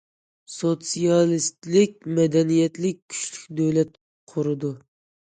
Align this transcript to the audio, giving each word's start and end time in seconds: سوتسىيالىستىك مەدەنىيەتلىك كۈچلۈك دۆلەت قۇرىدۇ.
سوتسىيالىستىك 0.53 2.07
مەدەنىيەتلىك 2.19 2.97
كۈچلۈك 3.13 3.43
دۆلەت 3.61 3.93
قۇرىدۇ. 4.33 4.73